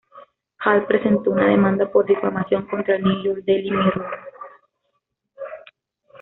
Hall 0.61 0.87
presentó 0.87 1.29
una 1.29 1.45
demanda 1.45 1.91
por 1.91 2.07
difamación 2.07 2.65
contra 2.65 2.95
el 2.95 3.03
New 3.03 3.21
York 3.23 3.43
Daily 3.45 3.69
Mirror. 3.69 4.19